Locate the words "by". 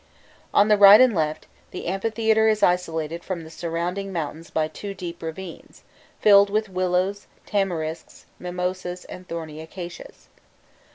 4.49-4.67